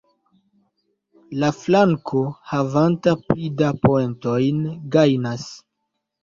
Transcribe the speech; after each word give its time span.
La 1.43 1.49
flanko, 1.57 2.21
havanta 2.53 3.13
pli 3.27 3.51
da 3.61 3.69
poentojn, 3.85 4.65
gajnas. 4.97 5.47